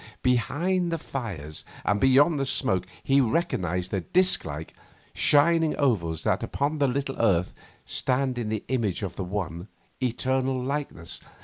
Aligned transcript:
Behind 0.23 0.91
the 0.91 0.97
fires 0.97 1.63
and 1.85 1.99
beyond 2.01 2.39
the 2.39 2.45
smoke 2.47 2.87
he 3.03 3.21
recognised 3.21 3.91
the 3.91 4.01
disc 4.01 4.43
like, 4.45 4.73
shining 5.13 5.75
ovals 5.77 6.23
that 6.23 6.41
upon 6.41 6.79
this 6.79 6.89
little 6.91 7.17
earth 7.21 7.53
stand 7.85 8.39
in 8.39 8.49
the 8.49 8.63
image 8.69 9.03
of 9.03 9.15
the 9.15 9.23
one, 9.23 9.67
eternal 10.01 10.59
Likeness. 10.59 11.19